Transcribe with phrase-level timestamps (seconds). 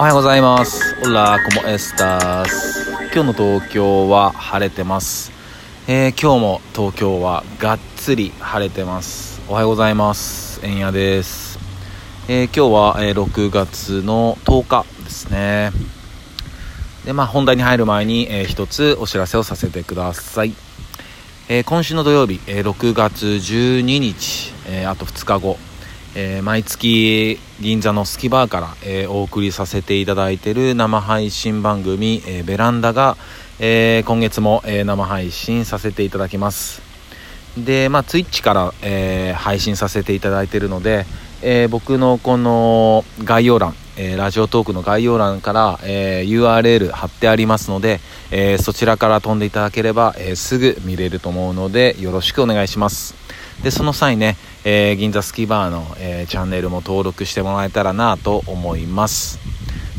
[0.00, 0.96] おはようございます。
[1.04, 2.90] オラコモエスタス。
[3.12, 5.30] 今日の東京は晴れてます。
[5.86, 9.42] えー、今日も東京はがっつり晴れてます。
[9.46, 10.58] おはようございます。
[10.64, 11.58] えんやです、
[12.28, 15.70] えー、今日は、えー、6月の10日ですね。
[17.04, 20.54] でまあ本題に入る前に、えー、一つお知らせをさせてください、
[21.50, 25.58] え今週の土曜日、え6月12日、えあと2日後
[26.16, 33.16] えー、毎月銀座のスキバーから、えー、お送りさせていただいている生配信番組、えー、ベランダが、
[33.60, 36.80] え今月も、え生配信させていただきます。
[37.58, 41.04] でまあ Twitch から、え配信させていただいているので、
[41.42, 53.14] え僕のこの概要欄、えラジオトークの概要欄から、え URL 貼ってありますので、えそちらから飛んでいただければ、えすぐ見れると思うのでよろしくお願いします。
[53.62, 59.38] でその際ね、えー、銀座スキーバーの、えー、チャンネルも登録してもらえたらなと思います。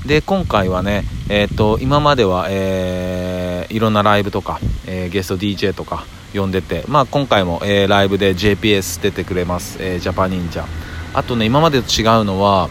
[0.05, 10.65] で今回はね、えーと、今までは、えー、いろんなライブとか、えゲスト DJ とか呼んでて、まあ、今回も、えライブで JPS 出てくれます、えジャパニンジャ
[11.13, 12.69] あとね今までと違うのは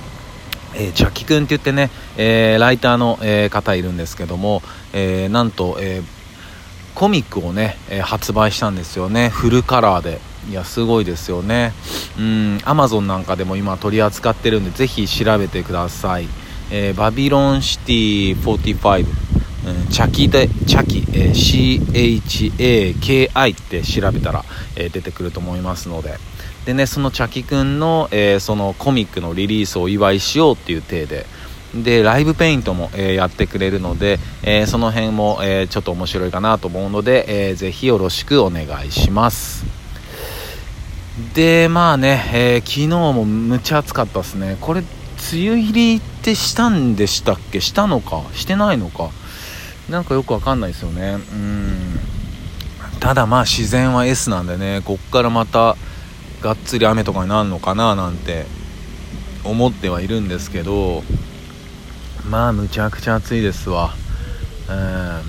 [0.75, 6.03] えー、ジャッキ君って言ってね、えー、ライターの、えー、方いるんですけども、えなんと、え
[6.95, 9.31] コミックをね、え発売したんですよね。
[9.31, 10.30] フルカラーで。
[10.51, 11.73] いやすごいですよね。
[12.19, 16.27] うんアマゾンなんかでも今取り扱ってるんでぜひ調べてください、
[16.73, 19.07] えー、バビロンシティ45、
[19.67, 26.19] うん、チャキでチャキ、えー、CHAKI って調べたら、えー、出てくると思いますので。
[26.67, 31.27] でねそのチャキくんの、えー、そのコミックのリリースをお祝いしようっていう体で。
[31.75, 39.80] でライブペイントも、えー、やってくれるので、えー、その辺も、えー、ちょっと面白いかなと思うので、えー、ぜひよろしくお願いします。
[41.35, 44.57] でまあね、えー、昨日もむちゃ暑かったですね。
[44.61, 47.61] これ梅雨入りってしたんでしたっけ？
[47.61, 48.23] したのか？
[48.35, 49.11] してないのか？
[49.89, 51.19] なんかよくわかんないですよね。
[51.33, 52.01] うん。
[53.01, 55.77] ただまあ自然は S なんでねこっからまた
[56.41, 57.95] がっつり雨とかになるのかな？
[57.95, 58.47] なんて
[59.45, 61.03] 思ってはいるんですけど。
[62.29, 63.95] まあむちゃくちゃ暑いですわ。
[64.69, 64.73] う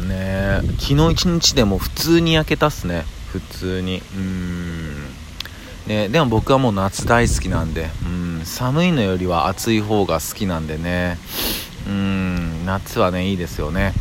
[0.03, 3.05] んね昨日一日でも普通に焼けたっすね。
[3.31, 4.01] 普通に。
[4.15, 4.90] うん。
[5.91, 11.17] ね、でも僕はもう夏大好きなんで、うん、寒いのよりは暑い方が好きなんでね、
[11.85, 13.93] うん、夏はねいいですよね、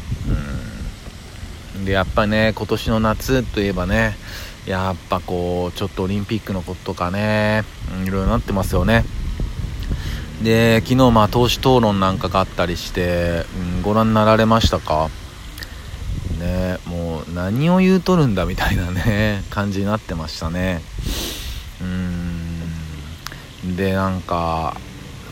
[1.77, 4.15] うん、でやっぱね今年の夏といえばね
[4.67, 7.65] やっぱこうちょっとオリンピックのこととかね、
[7.99, 9.05] うん、いろいろなってますよね。
[10.45, 13.47] で昨日まあ党首討論なんかがあったりして、
[13.77, 15.11] うん、ご覧になられましたか？
[16.39, 20.83] ねもう何を言うとるんだみたいなね感じになってましたね。
[21.83, 23.77] うん。
[23.77, 24.77] でなんか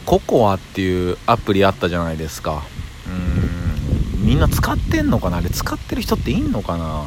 [0.07, 2.63] ココアっていうアプリあったじゃないですか。
[3.07, 4.27] うん。
[4.27, 5.39] みんな使ってんのかな？
[5.39, 7.07] あれ使ってる人っていんのかな？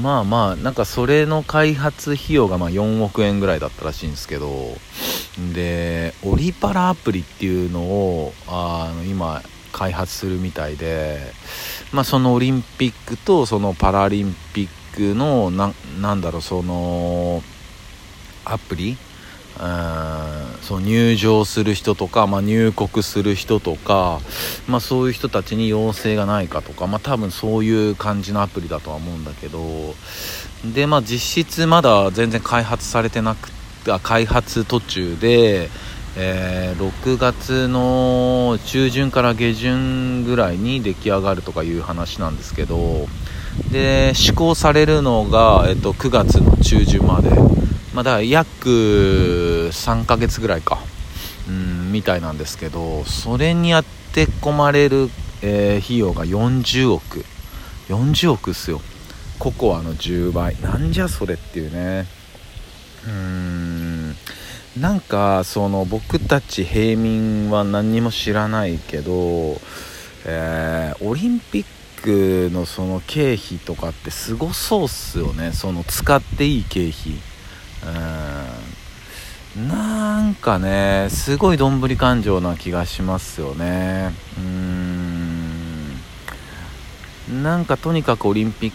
[0.00, 4.76] まあまあなんかそれの開発費用がま4億円ぐらいだったらしいんですけど。
[5.54, 9.40] でオリパラアプリっていうのをあの今
[9.70, 11.20] 開発するみたいで、
[11.92, 17.44] まあ、そのオリンピックとそのパラリンピックのななんだろうその
[18.48, 18.96] アプリ
[20.62, 24.20] そう入場する人とか、まあ、入国する人とか、
[24.68, 29.60] まあ、そういう人たちに要請がないかとか、まあ、多分そういう感じのアプリだとは思うんだけど
[30.74, 33.56] で、まあ、実質まだ全然開発されてなくて
[34.02, 35.70] 開発途中で、
[36.16, 43.06] えー、6月の中旬から下旬ぐらいに出来上がるとかいう話なんですけど
[43.72, 47.30] で施行されるのが、えっと、9月の中旬まで。
[47.98, 48.68] ま、だ約
[49.72, 50.78] 3ヶ月ぐらいか、
[51.48, 55.10] うん、みたいなんですけど、それにやって込まれる、
[55.42, 57.24] えー、費用が40億。
[57.88, 58.80] 40億っすよ。
[59.40, 60.56] ココアの10倍。
[60.60, 62.06] なんじゃそれっていうね。
[63.04, 64.16] うーん。
[64.80, 69.60] なんか、その、僕たち平民は何にも知らないけど、
[70.24, 71.64] えー、オリンピッ
[72.00, 75.50] クのその経費とかってすごそうっすよね。
[75.52, 77.27] その使っていい経費。
[77.84, 79.68] うん。
[79.68, 84.12] なんかねすごいどんぶり勘定な気がしますよね。
[84.38, 85.96] うん。
[87.42, 88.72] なんかとにかくオリンピッ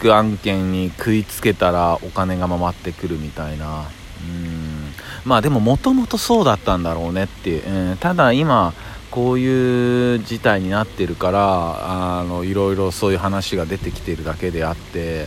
[0.00, 3.84] ク案件に食いつけたらお金が回ってくるみたいな。
[4.20, 4.92] うん。
[5.24, 8.72] まあでももともとそうだったんだろうねっていう、うん、ただ今
[9.10, 15.26] こういう事態になってるからあのいろいろそういう話が出てきてるだけであって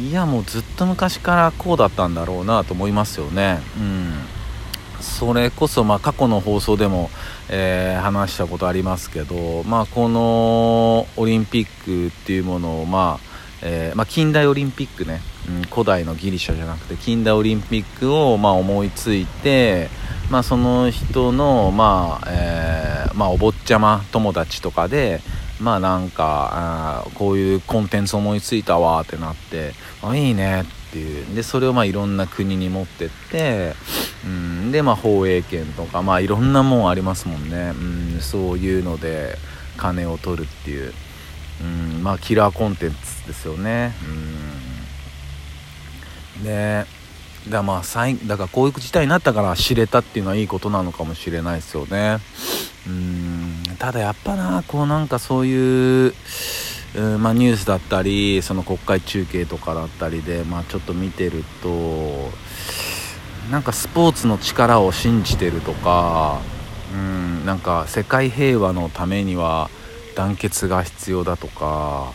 [0.00, 3.60] いやもうずっと昔からこうだったんだろうなと思いますよね。
[3.76, 4.12] うん。
[5.00, 7.10] それこそま過去の放送でも、
[7.50, 19.88] えー、話したことありますけど、まあ、このオリンピックっていうものを、まあえー、まあ、近代オリンピックね、うん、古代のギリシャじゃなくて近代オリンピックをま思いついて、
[20.30, 25.20] まあ、その人の、まあえーまあ、お坊ちゃま友達とかで、
[25.62, 26.50] まあなんか
[27.04, 31.34] あこういうコンテンツ思いついたわってなってあいいねっていう。
[31.34, 33.74] でそれをまあいろんな国に持ってって、
[34.26, 37.72] うん、でまあ放映権とかまあいろんなもんありますもんね、
[38.14, 39.36] うん、そういうので
[39.76, 40.92] 金を取るっていう、
[41.62, 41.64] う
[41.98, 43.94] ん、まあキラーコンテンツですよね、
[46.36, 46.84] うん、で
[47.48, 52.18] だまあだからこういう事態になったから知れたっていうのはいいことなのかもしれないですよね。
[52.86, 53.41] うん。
[53.82, 56.14] ただやっぱなこうなんかそういう、
[56.94, 62.30] うんまあ、ニュースだったりその国会中継とかだったりで、まあ、ちょっと見てると
[63.50, 66.40] なんかスポーツの力を信じてるとか
[66.94, 69.68] うんなんか世界平和のためには
[70.14, 72.12] 団結が必要だとか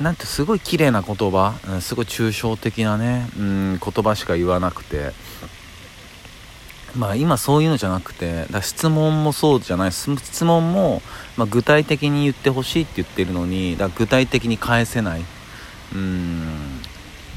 [0.00, 5.12] なんてすごい綺麗な言葉、うん、すごい抽象的なね、うん、言葉しか言わなくて。
[6.96, 9.92] まあ今そういうのじゃなくてだ質問もそうじゃない。
[9.92, 11.02] 質問も、
[11.36, 15.24] まあ、具体的に言ってほしいって言ってるのにだ具体的に返せない。
[15.94, 16.80] うん。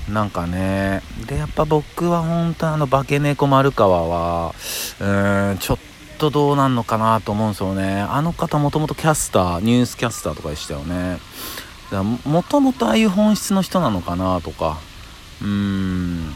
[0.10, 1.02] なんかね。
[1.28, 4.56] でやっぱ僕は本当あの化け猫丸川は
[5.00, 5.78] うんちょっ
[6.18, 8.02] とどうなんのかなと思うんですよね。
[8.02, 11.20] あの方もともとキャスターニュースキャスターとかでしたよね。
[12.26, 14.80] もともとああいう本質の人なのかなとか。
[15.42, 16.36] うーん。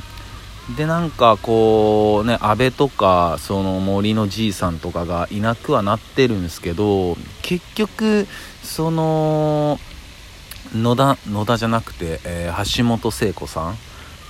[0.75, 8.27] でなんかこうね安倍とかその森のじいさんとかがいなくはなってるんですけど結局
[8.63, 9.79] その
[10.75, 13.77] 野田野田じゃなくて、えー、橋本聖子さん、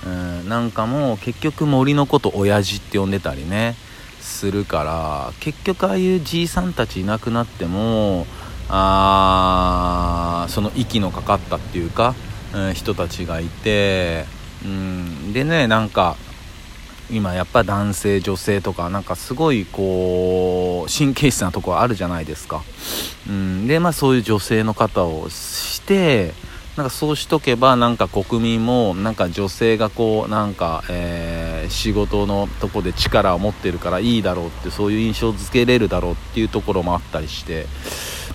[0.06, 0.08] う
[0.44, 3.74] ん、なんかも結局森のこと親父って呼んでたりね
[4.20, 8.26] するから結局ああいうじいさんたちいなくなっても
[8.68, 12.14] あその息のかかったっていうか、
[12.54, 14.26] うん、人たちがいて、
[14.64, 16.16] うん、でねなんか
[17.10, 22.62] 今やっぱ男性女性とかなんかすごいこう神経質なとこあるじゃないですか、
[23.28, 26.32] うん、でまあそういう女性の方をして
[26.76, 37.66] なんかそうしとけばなんか国民もなんか女性がこうなんか、えー、仕事のとこで力を持ってるからいいだろうってそういう印象づけれるだろうっていうところもあったりして。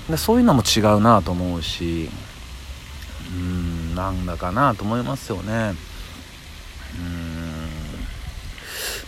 [0.09, 2.09] でそういうのも違うなと思うし
[3.31, 5.75] うんなんだかなと思いますよね。
[6.99, 7.22] うん。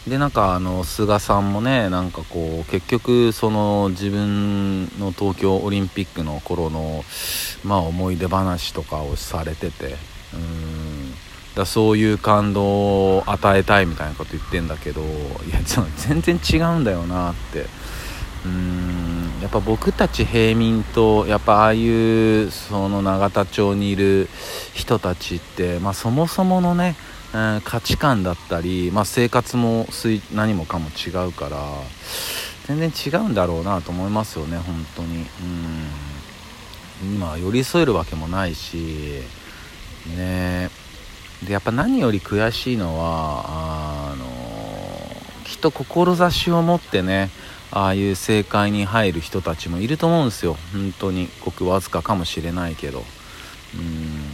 [0.07, 7.03] でなんかあの菅さんもねなんかこう結局その自分の東京オリンピックの頃の
[7.63, 9.95] まあ思い出話とかをされてて
[10.33, 11.13] うん。
[11.55, 15.05] だそういう感動を与えたいみたいなこと言ってんだけどい
[15.51, 15.59] や
[15.95, 17.65] 全然違うんだよなって。
[18.45, 19.31] うん。
[19.41, 24.27] やっぱ僕たち平民とやっぱああいうその永田町にいる
[24.73, 26.95] 人たちって、まあ、そもそものね
[27.35, 29.87] え価値観だったり、まあ、生活も
[30.33, 31.57] 何もかも違うから
[32.67, 35.17] 全然違うんだろうなと思いますよね本当に。
[35.17, 35.25] うん。
[37.03, 39.21] 今寄り添えるわけもないし
[40.15, 40.69] ね。
[41.43, 43.43] でやっぱ何より悔しいのは
[44.13, 44.25] あの
[45.43, 47.29] きっと志を持ってね
[47.71, 51.27] ああいう政界に入る人たちもいると思うんですよ本当に。
[51.43, 53.03] ごくわずかかもしれないけど。
[53.75, 54.24] うん。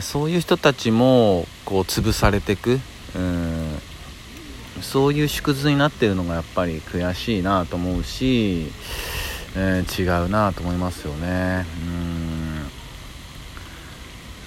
[0.00, 2.80] そういう人たちもこう潰されていく。
[3.14, 3.78] うん。
[4.82, 8.70] そういう縮図になってるのがやっぱり悔しいなと思うし、
[9.56, 11.66] えー、違うなと思いますよね。
[11.82, 12.36] うん。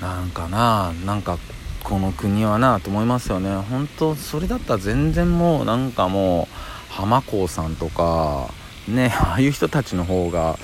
[0.01, 1.37] なんかななんか
[1.83, 3.55] この国はなと思いますよね。
[3.57, 8.49] 本当それだったら全然もうなんかもう浜子さんとか
[8.87, 10.57] ねああいう人たちの方が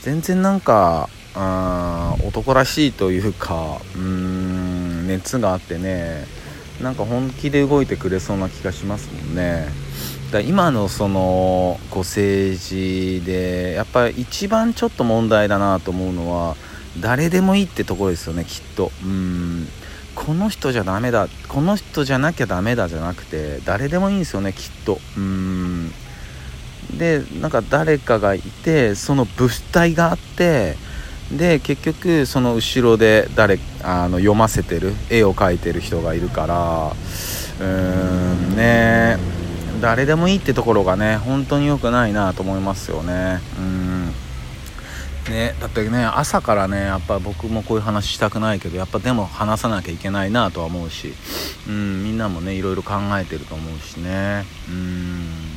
[0.00, 6.26] 全然なんかあ男らしいというかうーん熱があってね
[6.82, 9.68] なんか本気で動いてくれそうな気がしますもんね。
[10.32, 16.56] だ今のそのこう政治でやっぱり一番ちょっと問題だなと思うのは
[17.00, 18.90] 誰でもいいってところですよねきっと。
[19.04, 19.68] うん。
[20.14, 24.98] この人じゃダメだこの人じゃなきゃダメだじゃなくて誰でもいいんですよねきっと。
[25.16, 25.92] うん。
[26.96, 30.76] でなんか誰かがいてその物体があって
[31.36, 36.92] で結局その後ろで誰あの読ませてる絵を描いてる人がいるから
[37.60, 37.66] うー
[38.52, 39.16] んね
[39.80, 43.40] 誰でもいいってところがね本当に良くないなと思いますよね。
[43.58, 44.12] うん。
[45.30, 51.14] ねだってね朝からねやっぱ僕もこういう話したくないけどやっぱでも話さなきゃいけないなとは思うし
[51.68, 54.44] うんみんなもねいろいろ考えてると思うしね。
[54.68, 55.51] うん。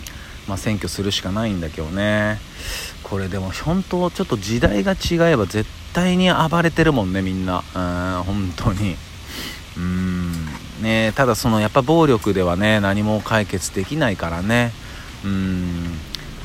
[0.48, 2.40] まあ、選挙するしかないんだけどね。
[3.04, 7.64] これでも本当ちょっと時代が違えば絶対に暴れてるもんねみんな。
[7.76, 7.80] う
[8.22, 8.96] ん本当に。
[9.78, 10.32] うん
[10.82, 14.72] ねただそのやっぱ暴力ではね何も解決できないからね。
[15.24, 15.98] うん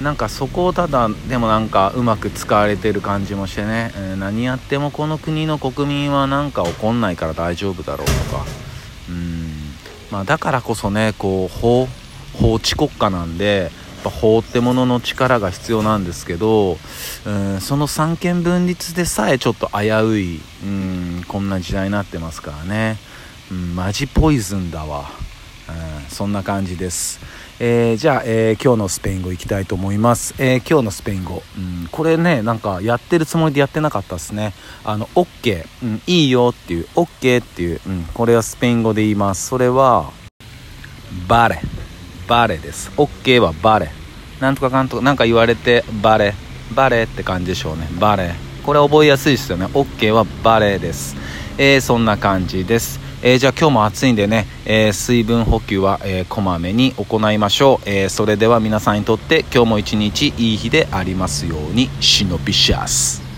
[0.03, 8.45] なんかそこをただでもなんかうまく使われてる感じもしてね、えー、何やってもこの国の国民はなんか怒んないから大丈夫だろうとか。
[9.09, 9.51] うん
[10.11, 11.87] まあだからこそねこう法
[12.35, 13.71] 法治国家なんで
[14.03, 16.79] ぱ法ってものの力が必要なんですけど
[17.27, 22.97] うんその三権分立でさえちょっと危ういうんこんな時代になってますからね、
[23.51, 25.11] うん、マジポイズンだわ、
[25.69, 27.21] うん、そんな感じです。
[27.63, 34.55] えー、じゃあ、えー、今日のスペイン語いきたいと思います、えー、今日のスペイン語、うん、これねなんかやってるつもりでやってなかったですね。
[34.83, 39.49] あの OK、うん、いいよっていう OK っていう、うん、これはスペイン語で言います。
[39.49, 40.11] それは
[41.29, 41.61] バレ。
[42.31, 42.93] バレです。
[42.97, 43.91] OK はバレ。
[44.39, 46.33] なんとかかんとかなんか言われてバレ。
[46.77, 47.89] バレって感じでしょうね。
[47.99, 48.35] バレ。
[48.65, 49.67] これ覚えやすいですよね。
[49.67, 51.17] OK はバレです、
[51.59, 53.01] えー、そんな感じです。
[53.23, 61.91] えー、じゃあ今日も暑いんでね、えー、水分補給は、えー、こまめに行いましょう、えそれでは皆さんにとって今日も一日いい日でありますように。
[62.01, 63.30] シノピシャス。